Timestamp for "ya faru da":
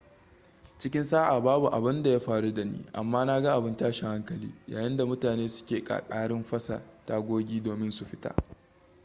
2.09-2.63